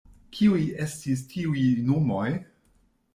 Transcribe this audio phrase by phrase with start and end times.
[0.35, 2.27] Kiuj estis tiuj nomoj?